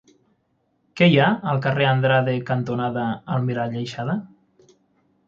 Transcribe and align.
Què 1.01 1.09
hi 1.11 1.19
ha 1.19 1.27
al 1.51 1.61
carrer 1.65 1.87
Andrade 1.89 2.33
cantonada 2.47 3.05
Almirall 3.37 3.77
Aixada? 3.83 4.17